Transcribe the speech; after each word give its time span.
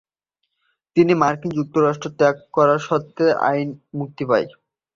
তিনি 0.97 1.13
মার্কিন 1.21 1.51
যুক্তরাষ্ট্র 1.57 2.07
ত্যাগ 2.17 2.35
করার 2.53 2.79
শর্তে 2.87 3.25
আইন 3.47 3.67
মুক্তি 3.99 4.23
পায়। 4.29 4.47